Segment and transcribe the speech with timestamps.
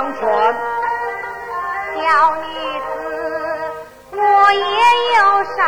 [0.00, 0.24] 相传。
[1.94, 2.00] 小
[2.36, 2.48] 女
[2.80, 2.88] 子，
[4.12, 4.22] 我
[4.52, 4.62] 也
[5.18, 5.60] 有善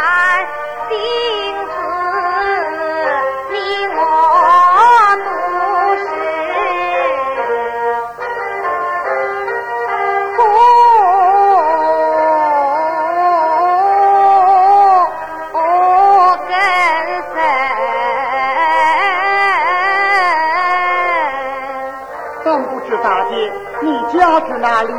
[22.83, 24.93] 但不知大姐，你家住哪里？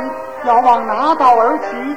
[0.44, 1.96] 要往哪道而去？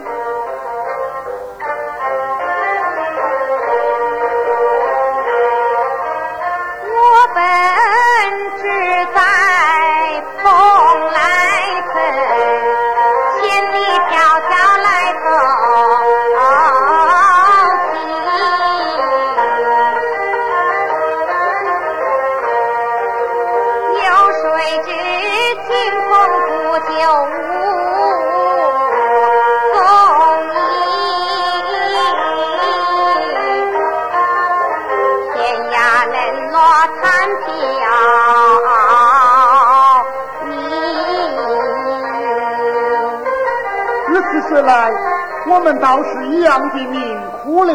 [36.58, 36.64] 我
[37.02, 37.06] 参
[37.46, 37.50] 教。
[44.10, 44.92] 你此说来，
[45.46, 47.72] 我们倒是一样的命苦了。